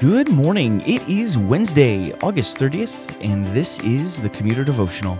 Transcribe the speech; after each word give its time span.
Good 0.00 0.28
morning. 0.28 0.82
It 0.82 1.08
is 1.08 1.38
Wednesday, 1.38 2.12
August 2.20 2.58
30th, 2.58 3.16
and 3.26 3.46
this 3.56 3.80
is 3.80 4.20
the 4.20 4.28
Commuter 4.28 4.62
Devotional. 4.62 5.16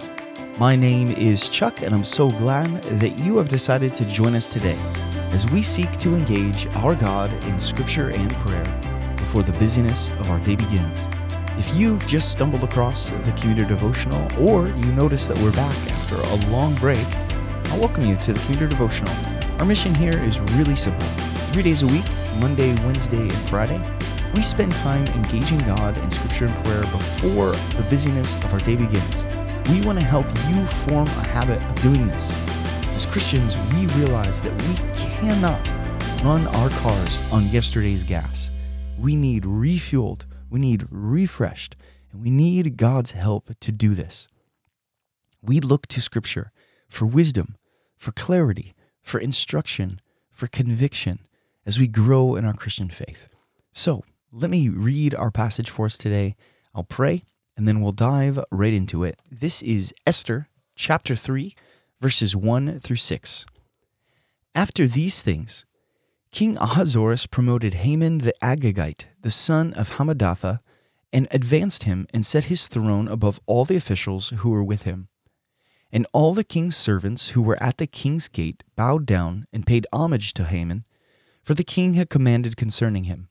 My 0.59 0.77
name 0.77 1.13
is 1.13 1.49
Chuck, 1.49 1.81
and 1.81 1.95
I'm 1.95 2.05
so 2.05 2.29
glad 2.29 2.83
that 2.83 3.19
you 3.21 3.39
have 3.39 3.49
decided 3.49 3.95
to 3.95 4.05
join 4.05 4.35
us 4.35 4.47
today 4.47 4.77
as 5.31 5.51
we 5.51 5.63
seek 5.63 5.91
to 5.97 6.15
engage 6.15 6.67
our 6.75 6.95
God 6.95 7.33
in 7.47 7.59
Scripture 7.59 8.11
and 8.11 8.31
prayer 8.35 8.65
before 9.17 9.43
the 9.43 9.53
busyness 9.53 10.11
of 10.11 10.29
our 10.29 10.41
day 10.41 10.57
begins. 10.57 11.09
If 11.57 11.75
you've 11.75 12.07
just 12.07 12.31
stumbled 12.31 12.63
across 12.63 13.09
the 13.09 13.35
Commuter 13.39 13.65
Devotional, 13.65 14.31
or 14.47 14.69
you 14.69 14.93
notice 14.93 15.25
that 15.25 15.39
we're 15.39 15.53
back 15.53 15.91
after 15.91 16.17
a 16.17 16.51
long 16.51 16.75
break, 16.75 17.07
I 17.71 17.79
welcome 17.79 18.05
you 18.05 18.17
to 18.17 18.35
the 18.35 18.41
Commuter 18.41 18.67
Devotional. 18.67 19.15
Our 19.59 19.65
mission 19.65 19.95
here 19.95 20.23
is 20.23 20.39
really 20.39 20.77
simple 20.77 21.07
three 21.55 21.63
days 21.63 21.83
a 21.83 21.87
week, 21.87 22.05
Monday, 22.41 22.75
Wednesday, 22.85 23.23
and 23.23 23.49
Friday 23.49 23.81
we 24.35 24.43
spend 24.43 24.73
time 24.73 25.07
engaging 25.09 25.59
God 25.61 25.97
in 25.99 26.11
scripture 26.11 26.47
and 26.47 26.65
prayer 26.65 26.83
before 26.83 27.53
the 27.53 27.87
busyness 27.89 28.37
of 28.37 28.53
our 28.53 28.59
day 28.61 28.77
begins. 28.77 29.25
We 29.69 29.83
want 29.83 29.99
to 29.99 30.05
help 30.05 30.27
you 30.49 30.67
form 30.89 31.07
a 31.07 31.27
habit 31.27 31.61
of 31.63 31.83
doing 31.83 32.07
this. 32.09 32.31
As 32.95 33.07
Christians, 33.07 33.57
we 33.73 33.87
realize 33.99 34.43
that 34.43 34.53
we 34.63 34.75
cannot 34.97 35.67
run 36.23 36.47
our 36.57 36.71
cars 36.71 37.33
on 37.33 37.47
yesterday's 37.47 38.05
gas. 38.05 38.51
We 38.99 39.17
need 39.17 39.45
refueled, 39.45 40.23
we 40.49 40.61
need 40.61 40.87
refreshed, 40.91 41.77
and 42.13 42.23
we 42.23 42.31
need 42.31 42.77
God's 42.77 43.11
help 43.11 43.51
to 43.61 43.73
do 43.73 43.95
this. 43.95 44.29
We 45.43 45.61
look 45.61 45.87
to 45.89 46.01
Scripture 46.01 46.53
for 46.89 47.07
wisdom, 47.07 47.57
for 47.97 48.13
clarity, 48.13 48.75
for 49.03 49.21
instruction, 49.21 50.01
for 50.31 50.47
conviction 50.47 51.21
as 51.65 51.79
we 51.79 51.87
grow 51.87 52.37
in 52.37 52.45
our 52.45 52.55
Christian 52.55 52.89
faith. 52.89 53.29
So, 53.73 54.05
let 54.37 54.51
me 54.51 54.69
read 54.69 55.15
our 55.15 55.31
passage 55.31 55.71
for 55.71 55.87
us 55.87 55.97
today. 55.97 56.37
I'll 56.75 56.85
pray 56.85 57.23
and 57.57 57.67
then 57.67 57.81
we'll 57.81 57.93
dive 57.93 58.39
right 58.51 58.75
into 58.75 59.03
it. 59.03 59.19
This 59.31 59.63
is 59.63 59.95
Esther 60.07 60.49
chapter 60.75 61.17
3, 61.17 61.55
verses 62.03 62.37
1 62.37 62.81
through 62.81 62.97
6. 62.97 63.47
After 64.55 64.87
these 64.87 65.23
things, 65.23 65.65
King 66.33 66.59
Ahasuerus 66.59 67.27
promoted 67.27 67.75
Haman 67.75 68.19
the 68.19 68.35
Agagite, 68.43 69.07
the 69.23 69.31
son 69.31 69.73
of 69.73 69.93
Hammedatha, 69.93 70.61
and 71.15 71.29
advanced 71.31 71.85
him 71.85 72.07
and 72.13 72.27
set 72.27 72.45
his 72.45 72.69
throne 72.69 73.09
above 73.09 73.41
all 73.47 73.65
the 73.65 73.77
officials 73.77 74.35
who 74.39 74.51
were 74.51 74.65
with 74.65 74.83
him. 74.83 75.09
And 75.91 76.07
all 76.13 76.35
the 76.35 76.45
king's 76.45 76.77
servants 76.77 77.29
who 77.29 77.41
were 77.41 77.63
at 77.63 77.79
the 77.79 77.87
king's 77.87 78.29
gate 78.29 78.65
bowed 78.75 79.07
down 79.07 79.47
and 79.51 79.67
paid 79.67 79.87
homage 79.95 80.35
to 80.35 80.45
Haman, 80.45 80.85
for 81.43 81.55
the 81.55 81.65
king 81.65 81.95
had 81.95 82.11
commanded 82.11 82.59
concerning 82.59 83.05
him. 83.05 83.31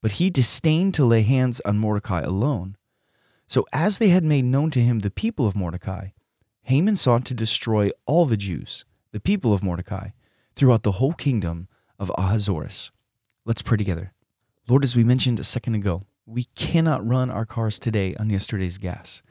But 0.00 0.12
he 0.12 0.30
disdained 0.30 0.94
to 0.94 1.04
lay 1.04 1.22
hands 1.22 1.60
on 1.64 1.78
Mordecai 1.78 2.20
alone. 2.20 2.76
So, 3.48 3.66
as 3.72 3.98
they 3.98 4.10
had 4.10 4.24
made 4.24 4.44
known 4.44 4.70
to 4.72 4.80
him 4.80 5.00
the 5.00 5.10
people 5.10 5.46
of 5.46 5.56
Mordecai, 5.56 6.08
Haman 6.62 6.96
sought 6.96 7.24
to 7.26 7.34
destroy 7.34 7.90
all 8.06 8.26
the 8.26 8.36
Jews, 8.36 8.84
the 9.10 9.20
people 9.20 9.54
of 9.54 9.62
Mordecai, 9.62 10.10
throughout 10.54 10.82
the 10.82 10.92
whole 10.92 11.14
kingdom 11.14 11.66
of 11.98 12.12
Ahasuerus. 12.18 12.90
Let's 13.44 13.62
pray 13.62 13.78
together. 13.78 14.12
Lord, 14.68 14.84
as 14.84 14.94
we 14.94 15.02
mentioned 15.02 15.40
a 15.40 15.44
second 15.44 15.74
ago, 15.74 16.04
we 16.26 16.44
cannot 16.54 17.08
run 17.08 17.30
our 17.30 17.46
cars 17.46 17.78
today 17.78 18.14
on 18.16 18.28
yesterday's 18.28 18.76
gas. 18.76 19.22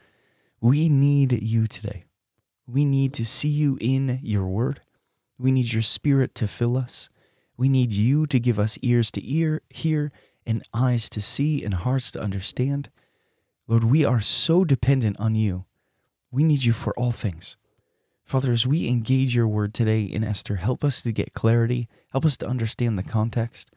We 0.60 0.88
need 0.88 1.30
you 1.40 1.68
today. 1.68 2.06
We 2.66 2.84
need 2.84 3.14
to 3.14 3.24
see 3.24 3.48
you 3.48 3.78
in 3.80 4.18
your 4.20 4.46
word. 4.46 4.80
We 5.38 5.52
need 5.52 5.72
your 5.72 5.82
spirit 5.82 6.34
to 6.34 6.48
fill 6.48 6.76
us. 6.76 7.08
We 7.56 7.68
need 7.68 7.92
you 7.92 8.26
to 8.26 8.40
give 8.40 8.58
us 8.58 8.78
ears 8.82 9.12
to 9.12 9.32
ear, 9.32 9.62
hear 9.70 10.10
and 10.48 10.64
eyes 10.72 11.08
to 11.10 11.20
see 11.20 11.62
and 11.62 11.74
hearts 11.74 12.10
to 12.10 12.20
understand. 12.20 12.90
Lord, 13.68 13.84
we 13.84 14.04
are 14.04 14.22
so 14.22 14.64
dependent 14.64 15.20
on 15.20 15.34
you. 15.34 15.66
We 16.32 16.42
need 16.42 16.64
you 16.64 16.72
for 16.72 16.92
all 16.98 17.12
things. 17.12 17.56
Father, 18.24 18.50
as 18.50 18.66
we 18.66 18.88
engage 18.88 19.34
your 19.34 19.46
word 19.46 19.72
today 19.72 20.02
in 20.02 20.24
Esther, 20.24 20.56
help 20.56 20.84
us 20.84 21.02
to 21.02 21.12
get 21.12 21.34
clarity, 21.34 21.88
help 22.12 22.24
us 22.24 22.36
to 22.38 22.48
understand 22.48 22.98
the 22.98 23.02
context, 23.02 23.70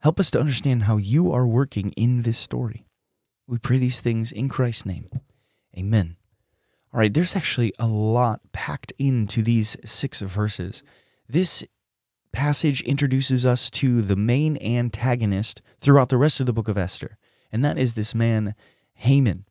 help 0.00 0.20
us 0.20 0.30
to 0.30 0.40
understand 0.40 0.84
how 0.84 0.98
you 0.98 1.32
are 1.32 1.46
working 1.46 1.92
in 1.92 2.22
this 2.22 2.38
story. 2.38 2.86
We 3.46 3.58
pray 3.58 3.78
these 3.78 4.00
things 4.00 4.30
in 4.30 4.48
Christ's 4.48 4.86
name. 4.86 5.10
Amen. 5.76 6.16
All 6.92 7.00
right, 7.00 7.12
there's 7.12 7.34
actually 7.34 7.72
a 7.78 7.86
lot 7.86 8.40
packed 8.52 8.92
into 8.98 9.42
these 9.42 9.76
six 9.84 10.20
verses. 10.20 10.82
This 11.26 11.64
passage 12.32 12.80
introduces 12.82 13.44
us 13.44 13.70
to 13.70 14.02
the 14.02 14.16
main 14.16 14.56
antagonist 14.62 15.62
throughout 15.80 16.08
the 16.08 16.16
rest 16.16 16.40
of 16.40 16.46
the 16.46 16.52
book 16.52 16.68
of 16.68 16.78
Esther, 16.78 17.16
and 17.50 17.64
that 17.64 17.78
is 17.78 17.94
this 17.94 18.14
man, 18.14 18.54
Haman. 18.94 19.44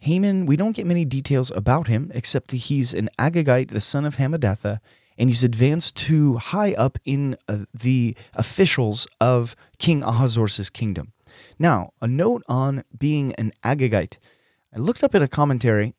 Haman, 0.00 0.46
we 0.46 0.56
don't 0.56 0.76
get 0.76 0.86
many 0.86 1.04
details 1.04 1.50
about 1.50 1.88
him 1.88 2.12
except 2.14 2.50
that 2.50 2.56
he's 2.58 2.94
an 2.94 3.08
Agagite, 3.18 3.70
the 3.70 3.80
son 3.80 4.04
of 4.04 4.16
Hammedatha, 4.16 4.80
and 5.18 5.28
he's 5.28 5.42
advanced 5.42 5.96
to 5.96 6.36
high 6.36 6.72
up 6.74 6.98
in 7.04 7.36
uh, 7.48 7.64
the 7.74 8.16
officials 8.34 9.08
of 9.20 9.56
King 9.78 10.02
Ahasuerus' 10.04 10.70
kingdom. 10.70 11.12
Now, 11.58 11.92
a 12.00 12.06
note 12.06 12.44
on 12.46 12.84
being 12.96 13.34
an 13.34 13.52
Agagite. 13.64 14.18
I 14.72 14.78
looked 14.78 15.02
up 15.02 15.14
in 15.14 15.22
a 15.22 15.28
commentary 15.28 15.94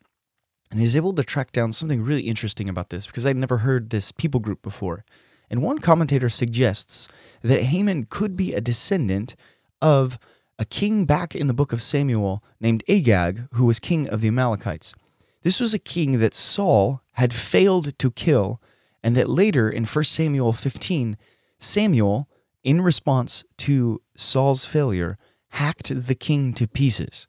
and 0.71 0.81
is 0.81 0.95
able 0.95 1.13
to 1.13 1.23
track 1.23 1.51
down 1.51 1.73
something 1.73 2.01
really 2.01 2.21
interesting 2.21 2.69
about 2.69 2.89
this 2.89 3.07
because 3.07 3.25
I'd 3.25 3.35
never 3.35 3.57
heard 3.57 3.89
this 3.89 4.11
people 4.13 4.39
group 4.39 4.61
before. 4.61 5.03
And 5.49 5.63
one 5.63 5.79
commentator 5.79 6.29
suggests 6.29 7.07
that 7.41 7.63
Haman 7.63 8.05
could 8.09 8.35
be 8.35 8.53
a 8.53 8.61
descendant 8.61 9.35
of 9.81 10.19
a 10.59 10.65
king 10.65 11.05
back 11.05 11.35
in 11.35 11.47
the 11.47 11.53
book 11.53 11.73
of 11.73 11.81
Samuel 11.81 12.43
named 12.59 12.83
Agag, 12.87 13.47
who 13.53 13.65
was 13.65 13.79
king 13.79 14.07
of 14.07 14.21
the 14.21 14.27
Amalekites. 14.27 14.93
This 15.41 15.59
was 15.59 15.73
a 15.73 15.79
king 15.79 16.19
that 16.19 16.33
Saul 16.33 17.01
had 17.13 17.33
failed 17.33 17.97
to 17.97 18.11
kill, 18.11 18.61
and 19.01 19.15
that 19.15 19.29
later 19.29 19.69
in 19.69 19.85
1 19.85 20.03
Samuel 20.03 20.51
15, 20.51 21.17
Samuel, 21.57 22.27
in 22.63 22.81
response 22.81 23.45
to 23.57 24.01
Saul's 24.15 24.65
failure, 24.65 25.17
hacked 25.49 26.07
the 26.07 26.15
king 26.15 26.53
to 26.53 26.67
pieces. 26.67 27.27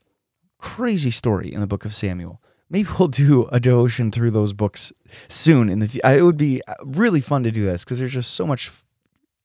Crazy 0.59 1.13
story 1.13 1.53
in 1.53 1.61
the 1.61 1.67
book 1.67 1.85
of 1.85 1.95
Samuel 1.95 2.43
maybe 2.71 2.89
we'll 2.99 3.09
do 3.09 3.49
a 3.53 3.61
devotion 3.61 4.11
through 4.11 4.31
those 4.31 4.53
books 4.53 4.93
soon. 5.29 5.69
In 5.69 5.81
the 5.81 6.01
it 6.05 6.23
would 6.23 6.37
be 6.37 6.63
uh, 6.67 6.75
really 6.85 7.21
fun 7.21 7.43
to 7.43 7.51
do 7.51 7.67
this 7.67 7.85
because 7.85 7.99
there's 7.99 8.13
just 8.13 8.33
so 8.33 8.47
much 8.47 8.71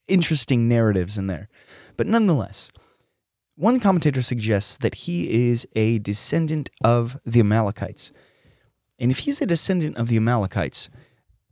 interesting 0.07 0.67
narratives 0.67 1.17
in 1.17 1.27
there. 1.27 1.49
But 1.97 2.07
nonetheless, 2.07 2.71
one 3.55 3.79
commentator 3.79 4.21
suggests 4.21 4.77
that 4.77 4.95
he 4.95 5.49
is 5.49 5.67
a 5.75 5.99
descendant 5.99 6.69
of 6.83 7.19
the 7.25 7.39
Amalekites. 7.39 8.11
And 8.99 9.11
if 9.11 9.19
he's 9.19 9.41
a 9.41 9.45
descendant 9.45 9.97
of 9.97 10.07
the 10.07 10.17
Amalekites, 10.17 10.89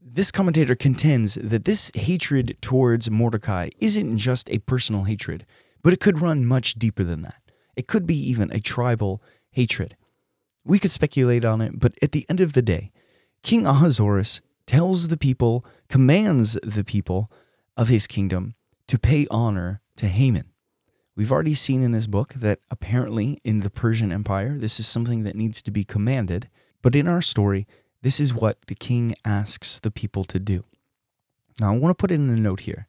this 0.01 0.31
commentator 0.31 0.75
contends 0.75 1.35
that 1.35 1.66
this 1.66 1.91
hatred 1.95 2.57
towards 2.62 3.09
Mordecai 3.09 3.69
isn't 3.80 4.18
just 4.18 4.50
a 4.50 4.59
personal 4.59 5.03
hatred, 5.03 5.45
but 5.81 5.94
it 5.94 6.00
could 6.00 6.21
run 6.21 6.45
much 6.45 6.75
deeper 6.75 7.03
than 7.03 7.21
that. 7.24 7.42
It 7.75 7.88
could 7.88 8.06
be 8.06 8.18
even 8.30 8.51
a 8.51 8.59
tribal 8.59 9.24
hatred. 9.51 9.95
We 10.65 10.80
could 10.80 10.92
speculate 10.92 11.45
on 11.45 11.62
it, 11.62 11.80
but 11.80 11.94
at 12.01 12.12
the 12.12 12.25
end 12.30 12.39
of 12.39 12.54
the 12.54 12.62
day, 12.62 12.92
King 13.42 13.65
Ahasuerus 13.65 14.42
tells 14.65 15.10
the 15.10 15.18
people, 15.18 15.65
commands 15.89 16.57
the 16.63 16.83
people 16.83 17.30
of 17.75 17.89
his 17.89 18.07
kingdom 18.07 18.56
to 18.88 18.98
pay 18.98 19.27
honor 19.30 19.81
to 19.98 20.07
Haman. 20.07 20.54
We've 21.15 21.31
already 21.31 21.54
seen 21.54 21.83
in 21.83 21.92
this 21.92 22.07
book 22.07 22.33
that 22.33 22.60
apparently 22.71 23.39
in 23.44 23.60
the 23.60 23.69
Persian 23.69 24.12
Empire, 24.12 24.57
this 24.57 24.80
is 24.80 24.88
something 24.88 25.24
that 25.24 25.36
needs 25.36 25.62
to 25.62 25.71
be 25.71 25.83
commanded. 25.83 26.50
But 26.81 26.95
in 26.95 27.07
our 27.07 27.21
story, 27.21 27.68
this 28.01 28.19
is 28.19 28.33
what 28.33 28.57
the 28.68 28.75
king 28.75 29.16
asks 29.24 29.80
the 29.80 29.92
people 29.92 30.24
to 30.25 30.39
do. 30.39 30.63
Now, 31.59 31.74
I 31.74 31.77
want 31.77 31.92
to 31.92 32.01
put 32.01 32.12
in 32.12 32.30
a 32.30 32.36
note 32.36 32.62
here. 32.62 32.88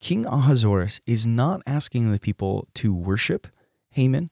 King 0.00 0.26
Ahasuerus 0.26 1.00
is 1.06 1.26
not 1.26 1.62
asking 1.66 2.10
the 2.10 2.20
people 2.20 2.68
to 2.74 2.92
worship 2.92 3.46
Haman. 3.90 4.30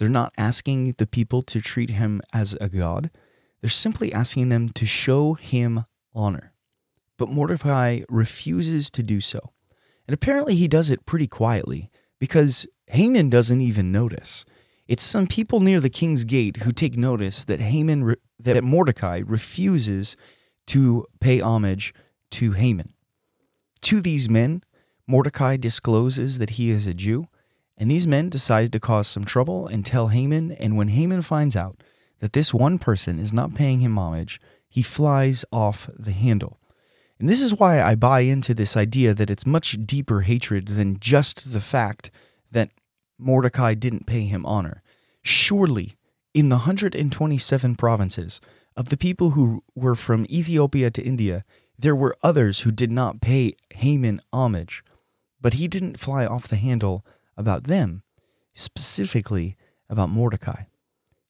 They're 0.00 0.08
not 0.08 0.32
asking 0.38 0.94
the 0.96 1.06
people 1.06 1.42
to 1.42 1.60
treat 1.60 1.90
him 1.90 2.22
as 2.32 2.56
a 2.58 2.70
god. 2.70 3.10
They're 3.60 3.68
simply 3.68 4.14
asking 4.14 4.48
them 4.48 4.70
to 4.70 4.86
show 4.86 5.34
him 5.34 5.84
honor. 6.14 6.54
But 7.18 7.28
Mordecai 7.28 8.00
refuses 8.08 8.90
to 8.92 9.02
do 9.02 9.20
so. 9.20 9.52
And 10.08 10.14
apparently 10.14 10.54
he 10.54 10.68
does 10.68 10.88
it 10.88 11.04
pretty 11.04 11.26
quietly 11.26 11.90
because 12.18 12.66
Haman 12.86 13.28
doesn't 13.28 13.60
even 13.60 13.92
notice. 13.92 14.46
It's 14.88 15.02
some 15.02 15.26
people 15.26 15.60
near 15.60 15.80
the 15.80 15.90
king's 15.90 16.24
gate 16.24 16.56
who 16.62 16.72
take 16.72 16.96
notice 16.96 17.44
that 17.44 17.60
Haman 17.60 18.04
re- 18.04 18.16
that 18.38 18.64
Mordecai 18.64 19.20
refuses 19.26 20.16
to 20.68 21.04
pay 21.20 21.40
homage 21.40 21.92
to 22.30 22.52
Haman. 22.52 22.94
To 23.82 24.00
these 24.00 24.30
men, 24.30 24.62
Mordecai 25.06 25.58
discloses 25.58 26.38
that 26.38 26.50
he 26.50 26.70
is 26.70 26.86
a 26.86 26.94
Jew, 26.94 27.28
and 27.76 27.90
these 27.90 28.06
men 28.06 28.28
decide 28.28 28.72
to 28.72 28.80
cause 28.80 29.08
some 29.08 29.24
trouble 29.24 29.66
and 29.66 29.84
tell 29.84 30.08
Haman, 30.08 30.52
and 30.52 30.76
when 30.76 30.88
Haman 30.88 31.22
finds 31.22 31.56
out 31.56 31.82
that 32.20 32.32
this 32.32 32.52
one 32.52 32.78
person 32.78 33.18
is 33.18 33.32
not 33.32 33.54
paying 33.54 33.80
him 33.80 33.98
homage, 33.98 34.40
he 34.68 34.82
flies 34.82 35.44
off 35.50 35.88
the 35.98 36.12
handle. 36.12 36.60
And 37.18 37.28
this 37.28 37.42
is 37.42 37.54
why 37.54 37.82
I 37.82 37.94
buy 37.96 38.20
into 38.20 38.54
this 38.54 38.76
idea 38.76 39.12
that 39.14 39.30
it's 39.30 39.46
much 39.46 39.78
deeper 39.84 40.22
hatred 40.22 40.68
than 40.68 40.98
just 41.00 41.52
the 41.52 41.60
fact 41.60 42.10
that 42.50 42.70
Mordecai 43.18 43.74
didn't 43.74 44.06
pay 44.06 44.22
him 44.22 44.46
honor. 44.46 44.82
Surely, 45.22 45.96
in 46.32 46.48
the 46.48 46.56
127 46.56 47.76
provinces 47.76 48.40
of 48.76 48.88
the 48.88 48.96
people 48.96 49.30
who 49.30 49.62
were 49.74 49.94
from 49.94 50.24
Ethiopia 50.30 50.90
to 50.90 51.02
India, 51.02 51.44
there 51.78 51.96
were 51.96 52.16
others 52.22 52.60
who 52.60 52.70
did 52.70 52.90
not 52.90 53.20
pay 53.20 53.54
Haman 53.74 54.22
homage, 54.32 54.82
but 55.40 55.54
he 55.54 55.68
didn't 55.68 56.00
fly 56.00 56.24
off 56.24 56.48
the 56.48 56.56
handle 56.56 57.04
about 57.36 57.64
them, 57.64 58.02
specifically 58.54 59.56
about 59.88 60.10
Mordecai. 60.10 60.64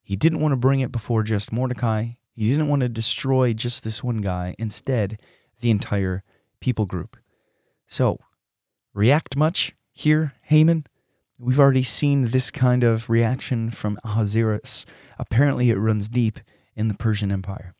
He 0.02 0.16
didn't 0.16 0.40
want 0.40 0.52
to 0.52 0.56
bring 0.56 0.80
it 0.80 0.92
before 0.92 1.22
just 1.22 1.52
Mordecai. 1.52 2.12
He 2.34 2.50
didn't 2.50 2.68
want 2.68 2.80
to 2.80 2.88
destroy 2.88 3.52
just 3.52 3.84
this 3.84 4.02
one 4.02 4.18
guy, 4.18 4.54
instead, 4.58 5.20
the 5.60 5.70
entire 5.70 6.22
people 6.60 6.86
group. 6.86 7.16
So, 7.86 8.18
react 8.92 9.36
much 9.36 9.72
here, 9.92 10.34
Haman? 10.42 10.86
We've 11.38 11.60
already 11.60 11.82
seen 11.82 12.30
this 12.30 12.50
kind 12.50 12.84
of 12.84 13.08
reaction 13.08 13.70
from 13.70 13.98
Ahasuerus. 14.04 14.84
Apparently, 15.18 15.70
it 15.70 15.76
runs 15.76 16.08
deep 16.08 16.40
in 16.76 16.88
the 16.88 16.94
Persian 16.94 17.32
Empire. 17.32 17.74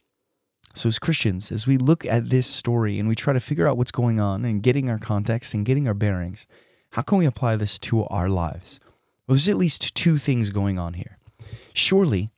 So, 0.75 0.89
as 0.89 0.99
Christians, 0.99 1.51
as 1.51 1.67
we 1.67 1.77
look 1.77 2.07
at 2.07 2.31
this 2.31 2.47
story 2.47 2.99
and 2.99 3.09
we 3.09 3.15
try 3.15 3.33
to 3.33 3.41
figure 3.41 3.67
out 3.67 3.77
what's 3.77 3.91
going 3.91 4.21
on 4.21 4.45
and 4.45 4.63
getting 4.63 4.89
our 4.89 4.99
context 4.99 5.53
and 5.53 5.67
getting 5.67 5.89
our 5.89 5.95
bearings, 5.95 6.47
how 6.91 7.03
can 7.03 7.19
we 7.19 7.27
apply 7.27 7.57
this 7.57 7.79
to 7.81 8.05
our 8.07 8.29
lives? 8.29 8.81
Well, 9.27 9.35
there's 9.35 9.49
at 9.49 9.57
least 9.57 9.95
two 9.95 10.19
things 10.19 10.51
going 10.51 10.79
on 10.79 10.95
here. 10.95 11.19
Surely, 11.73 12.31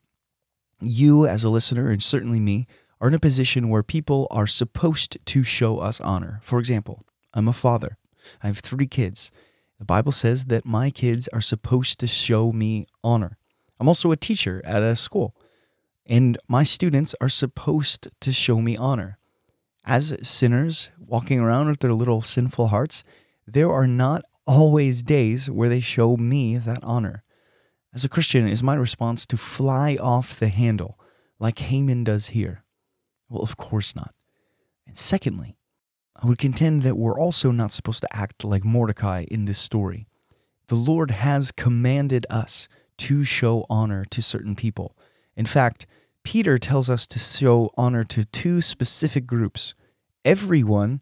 you 0.80 1.26
as 1.26 1.42
a 1.42 1.48
listener, 1.48 1.90
and 1.90 2.02
certainly 2.02 2.38
me, 2.38 2.66
are 3.00 3.08
in 3.08 3.14
a 3.14 3.18
position 3.18 3.68
where 3.68 3.82
people 3.82 4.28
are 4.30 4.46
supposed 4.46 5.16
to 5.24 5.42
show 5.42 5.78
us 5.78 6.00
honor. 6.00 6.40
For 6.42 6.58
example, 6.58 7.04
I'm 7.32 7.48
a 7.48 7.52
father, 7.52 7.96
I 8.42 8.46
have 8.48 8.58
three 8.58 8.86
kids. 8.86 9.30
The 9.78 9.84
Bible 9.84 10.12
says 10.12 10.44
that 10.46 10.64
my 10.64 10.90
kids 10.90 11.28
are 11.28 11.40
supposed 11.40 11.98
to 12.00 12.06
show 12.06 12.52
me 12.52 12.86
honor. 13.02 13.38
I'm 13.80 13.88
also 13.88 14.12
a 14.12 14.16
teacher 14.16 14.62
at 14.64 14.82
a 14.82 14.94
school, 14.94 15.34
and 16.06 16.38
my 16.46 16.62
students 16.62 17.14
are 17.20 17.28
supposed 17.28 18.08
to 18.20 18.32
show 18.32 18.60
me 18.60 18.76
honor. 18.76 19.18
As 19.84 20.16
sinners 20.22 20.90
walking 20.98 21.40
around 21.40 21.68
with 21.68 21.80
their 21.80 21.92
little 21.92 22.22
sinful 22.22 22.68
hearts, 22.68 23.02
there 23.46 23.72
are 23.72 23.88
not 23.88 24.24
always 24.46 25.02
days 25.02 25.50
where 25.50 25.68
they 25.68 25.80
show 25.80 26.16
me 26.16 26.56
that 26.58 26.82
honor. 26.82 27.22
As 27.94 28.04
a 28.04 28.08
Christian, 28.08 28.48
is 28.48 28.62
my 28.62 28.74
response 28.74 29.26
to 29.26 29.36
fly 29.36 29.96
off 30.00 30.38
the 30.38 30.48
handle 30.48 30.98
like 31.38 31.58
Haman 31.58 32.04
does 32.04 32.28
here? 32.28 32.64
Well, 33.28 33.42
of 33.42 33.56
course 33.56 33.94
not. 33.94 34.14
And 34.86 34.96
secondly, 34.96 35.56
I 36.16 36.26
would 36.26 36.38
contend 36.38 36.82
that 36.82 36.96
we're 36.96 37.18
also 37.18 37.50
not 37.50 37.72
supposed 37.72 38.00
to 38.02 38.16
act 38.16 38.44
like 38.44 38.64
Mordecai 38.64 39.24
in 39.28 39.44
this 39.44 39.58
story. 39.58 40.06
The 40.68 40.74
Lord 40.76 41.10
has 41.10 41.52
commanded 41.52 42.26
us 42.30 42.68
to 42.98 43.24
show 43.24 43.66
honor 43.68 44.04
to 44.06 44.22
certain 44.22 44.54
people. 44.54 44.96
In 45.36 45.46
fact, 45.46 45.86
Peter 46.22 46.58
tells 46.58 46.88
us 46.88 47.06
to 47.08 47.18
show 47.18 47.70
honor 47.76 48.04
to 48.04 48.24
two 48.24 48.60
specific 48.60 49.26
groups 49.26 49.74
everyone 50.24 51.00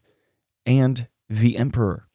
and 0.64 1.08
the 1.28 1.56
emperor. 1.56 2.08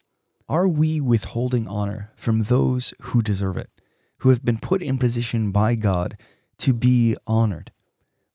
Are 0.48 0.68
we 0.68 1.02
withholding 1.02 1.68
honor 1.68 2.12
from 2.16 2.44
those 2.44 2.94
who 3.02 3.24
deserve 3.24 3.58
it, 3.58 3.72
who 4.20 4.30
have 4.30 4.46
been 4.46 4.60
put 4.60 4.84
in 4.84 5.00
position 5.00 5.52
by 5.52 5.74
God 5.74 6.18
to 6.60 6.72
be 6.72 7.16
honored? 7.26 7.72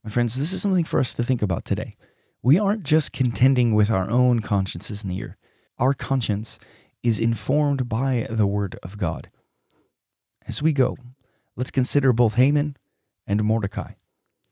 My 0.03 0.11
friends, 0.11 0.35
this 0.35 0.53
is 0.53 0.61
something 0.61 0.83
for 0.83 0.99
us 0.99 1.15
to 1.15 1.23
think 1.23 1.41
about 1.41 1.65
today 1.65 1.97
we 2.43 2.59
aren't 2.59 2.83
just 2.83 3.13
contending 3.13 3.75
with 3.75 3.91
our 3.91 4.11
own 4.11 4.41
consciences 4.41 5.05
in 5.05 5.11
the. 5.11 5.37
Our 5.79 5.95
conscience 5.95 6.59
is 7.03 7.19
informed 7.19 7.89
by 7.89 8.27
the 8.31 8.47
Word 8.47 8.79
of 8.83 8.97
God. 8.99 9.29
As 10.49 10.63
we 10.63 10.73
go, 10.73 10.97
let's 11.55 11.71
consider 11.71 12.13
both 12.13 12.35
Haman 12.35 12.77
and 13.27 13.45
Mordecai, 13.45 13.93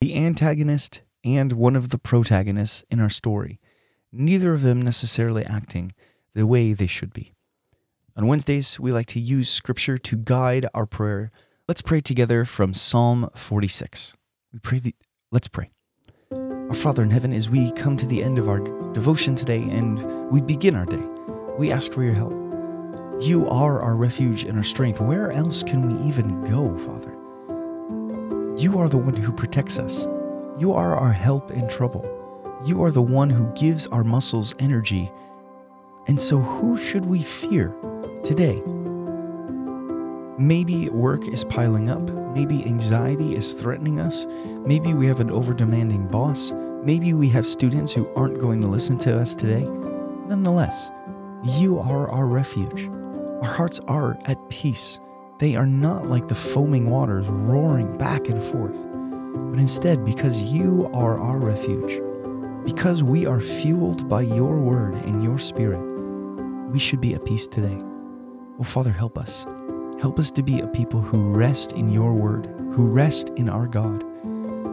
the 0.01 0.15
antagonist 0.17 1.01
and 1.25 1.55
one 1.55 1.77
of 1.77 1.89
the 1.89 1.99
protagonists 1.99 2.85
in 2.91 3.01
our 3.01 3.11
story, 3.11 3.59
neither 4.13 4.53
of 4.53 4.63
them 4.63 4.81
necessarily 4.83 5.45
acting 5.45 5.91
the 6.35 6.47
way 6.47 6.75
they 6.75 6.87
should 6.87 7.13
be. 7.13 7.33
On 8.19 8.27
Wednesdays, 8.27 8.81
we 8.81 8.91
like 8.91 9.07
to 9.07 9.21
use 9.21 9.49
Scripture 9.49 9.97
to 9.97 10.17
guide 10.17 10.67
our 10.75 10.87
prayer. 10.87 11.31
Let's 11.69 11.81
pray 11.81 12.01
together 12.01 12.45
from 12.45 12.75
Psalm 12.75 13.31
46. 13.37 14.17
We 14.53 14.59
pray 14.59 14.81
the, 14.81 14.97
let's 15.31 15.47
pray. 15.47 15.71
Our 16.33 16.75
Father 16.75 17.05
in 17.05 17.11
heaven, 17.11 17.33
as 17.33 17.49
we 17.49 17.71
come 17.71 17.97
to 17.97 18.07
the 18.07 18.25
end 18.25 18.41
of 18.41 18.49
our 18.49 18.59
devotion 18.91 19.37
today 19.37 19.63
and 19.63 20.29
we 20.33 20.41
begin 20.41 20.75
our 20.75 20.85
day, 20.85 21.01
we 21.59 21.71
ask 21.71 21.93
for 21.93 22.03
your 22.03 22.15
help. 22.15 22.33
You 23.21 23.47
are 23.47 23.81
our 23.81 23.95
refuge 23.95 24.43
and 24.43 24.59
our 24.59 24.65
strength. 24.65 25.01
Where 25.01 25.31
else 25.31 25.63
can 25.63 25.87
we 25.87 26.09
even 26.09 26.43
go, 26.51 26.77
Father? 26.79 27.13
You 28.61 28.81
are 28.81 28.89
the 28.89 28.99
one 28.99 29.15
who 29.15 29.31
protects 29.31 29.79
us. 29.79 30.09
You 30.59 30.73
are 30.73 30.97
our 30.97 31.13
help 31.13 31.53
in 31.53 31.69
trouble. 31.69 32.05
You 32.67 32.83
are 32.83 32.91
the 32.91 33.01
one 33.01 33.31
who 33.31 33.53
gives 33.55 33.87
our 33.87 34.03
muscles 34.03 34.57
energy. 34.59 35.09
And 36.09 36.19
so, 36.19 36.39
who 36.39 36.77
should 36.77 37.05
we 37.05 37.23
fear 37.23 37.73
today? 38.29 38.63
Maybe 40.39 40.91
work 40.91 41.27
is 41.27 41.45
piling 41.45 41.89
up. 41.89 42.03
Maybe 42.35 42.63
anxiety 42.67 43.35
is 43.35 43.55
threatening 43.55 43.99
us. 43.99 44.27
Maybe 44.67 44.93
we 44.93 45.07
have 45.07 45.21
an 45.21 45.31
over 45.31 45.55
demanding 45.55 46.07
boss. 46.07 46.53
Maybe 46.85 47.15
we 47.15 47.31
have 47.31 47.47
students 47.47 47.91
who 47.91 48.07
aren't 48.15 48.39
going 48.39 48.61
to 48.61 48.69
listen 48.69 48.99
to 48.99 49.19
us 49.19 49.35
today. 49.35 49.63
Nonetheless, 50.27 50.91
you 51.43 51.79
are 51.79 52.11
our 52.11 52.27
refuge. 52.27 52.91
Our 53.41 53.51
hearts 53.51 53.81
are 53.89 54.19
at 54.27 54.51
peace. 54.51 55.01
They 55.39 55.57
are 55.57 55.67
not 55.67 56.11
like 56.11 56.29
the 56.29 56.35
foaming 56.35 56.91
waters 56.91 57.27
roaring 57.29 57.97
back 57.97 58.29
and 58.29 58.43
forth, 58.43 58.77
but 59.51 59.59
instead, 59.59 60.05
because 60.05 60.43
you 60.43 60.91
are 60.93 61.19
our 61.19 61.39
refuge, 61.39 62.03
because 62.67 63.03
we 63.03 63.25
are 63.25 63.41
fueled 63.41 64.07
by 64.07 64.21
your 64.21 64.59
word 64.59 64.97
and 65.07 65.25
your 65.25 65.39
spirit, 65.39 65.81
we 66.71 66.79
should 66.79 67.01
be 67.01 67.15
at 67.15 67.25
peace 67.25 67.47
today. 67.47 67.83
Oh, 68.61 68.65
Father, 68.65 68.91
help 68.91 69.17
us. 69.17 69.47
Help 70.01 70.19
us 70.19 70.33
to 70.33 70.43
be 70.43 70.59
a 70.59 70.67
people 70.67 71.01
who 71.01 71.31
rest 71.31 71.73
in 71.73 71.89
your 71.89 72.13
word, 72.13 72.47
who 72.73 72.89
rest 72.89 73.29
in 73.37 73.49
our 73.49 73.69
God, 73.69 74.03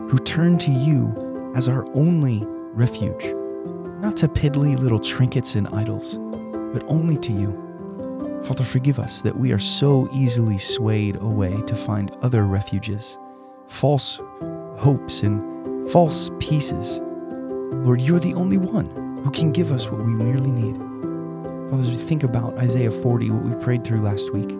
who 0.09 0.17
turn 0.25 0.57
to 0.57 0.71
you 0.71 1.53
as 1.55 1.67
our 1.67 1.85
only 1.95 2.43
refuge, 2.73 3.25
not 4.01 4.17
to 4.17 4.27
piddly 4.27 4.75
little 4.75 4.99
trinkets 4.99 5.53
and 5.53 5.67
idols, 5.67 6.17
but 6.73 6.83
only 6.87 7.15
to 7.17 7.31
you. 7.31 8.41
Father, 8.43 8.63
forgive 8.63 8.97
us 8.97 9.21
that 9.21 9.37
we 9.37 9.51
are 9.51 9.59
so 9.59 10.09
easily 10.11 10.57
swayed 10.57 11.17
away 11.17 11.55
to 11.67 11.75
find 11.75 12.09
other 12.23 12.45
refuges, 12.45 13.19
false 13.67 14.19
hopes, 14.77 15.21
and 15.21 15.89
false 15.91 16.31
pieces. 16.39 17.01
Lord, 17.03 18.01
you're 18.01 18.19
the 18.19 18.33
only 18.33 18.57
one 18.57 19.21
who 19.23 19.29
can 19.29 19.51
give 19.51 19.71
us 19.71 19.91
what 19.91 20.03
we 20.03 20.11
merely 20.11 20.51
need. 20.51 20.75
Father, 21.69 21.83
as 21.83 21.89
we 21.89 21.97
think 21.97 22.23
about 22.23 22.59
Isaiah 22.59 22.91
40, 22.91 23.31
what 23.31 23.43
we 23.43 23.63
prayed 23.63 23.83
through 23.83 24.01
last 24.01 24.31
week, 24.31 24.51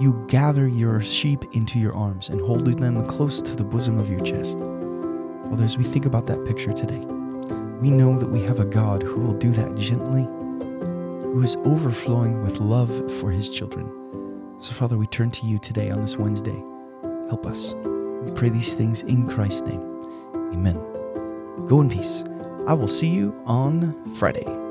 you 0.00 0.24
gather 0.28 0.68
your 0.68 1.02
sheep 1.02 1.44
into 1.52 1.80
your 1.80 1.92
arms 1.96 2.28
and 2.28 2.40
hold 2.40 2.64
them 2.66 3.04
close 3.06 3.42
to 3.42 3.56
the 3.56 3.64
bosom 3.64 3.98
of 3.98 4.08
your 4.08 4.20
chest. 4.20 4.56
Father, 4.56 5.64
as 5.64 5.76
we 5.76 5.82
think 5.82 6.06
about 6.06 6.28
that 6.28 6.44
picture 6.44 6.72
today, 6.72 7.00
we 7.80 7.90
know 7.90 8.16
that 8.20 8.30
we 8.30 8.40
have 8.42 8.60
a 8.60 8.64
God 8.64 9.02
who 9.02 9.20
will 9.20 9.34
do 9.34 9.50
that 9.50 9.76
gently, 9.76 10.22
who 10.22 11.42
is 11.42 11.56
overflowing 11.64 12.42
with 12.42 12.60
love 12.60 12.88
for 13.20 13.32
his 13.32 13.50
children. 13.50 13.90
So, 14.60 14.74
Father, 14.74 14.96
we 14.96 15.08
turn 15.08 15.32
to 15.32 15.46
you 15.46 15.58
today 15.58 15.90
on 15.90 16.00
this 16.00 16.16
Wednesday. 16.16 16.62
Help 17.28 17.46
us. 17.46 17.74
We 18.22 18.30
pray 18.30 18.48
these 18.48 18.74
things 18.74 19.02
in 19.02 19.28
Christ's 19.28 19.62
name. 19.62 19.82
Amen. 20.52 20.76
Go 21.66 21.80
in 21.80 21.90
peace. 21.90 22.22
I 22.68 22.74
will 22.74 22.88
see 22.88 23.08
you 23.08 23.34
on 23.44 24.14
Friday. 24.14 24.63